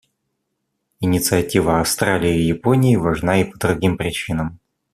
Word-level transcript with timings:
Инициатива 0.99 1.79
Австралии 1.79 2.35
и 2.39 2.47
Японии 2.47 2.95
важна 2.95 3.39
и 3.39 3.43
по 3.43 3.59
другим 3.59 3.97
причинам. 3.99 4.57